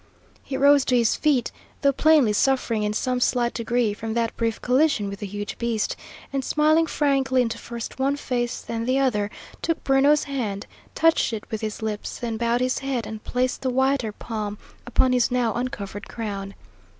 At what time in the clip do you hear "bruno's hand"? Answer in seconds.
9.83-10.65